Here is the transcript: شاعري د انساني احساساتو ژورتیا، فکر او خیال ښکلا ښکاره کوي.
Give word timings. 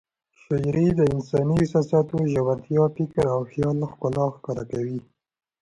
شاعري 0.41 0.87
د 0.95 1.01
انساني 1.13 1.55
احساساتو 1.61 2.17
ژورتیا، 2.33 2.83
فکر 2.95 3.25
او 3.35 3.41
خیال 3.51 3.77
ښکلا 3.91 4.25
ښکاره 4.35 4.63
کوي. 4.71 4.99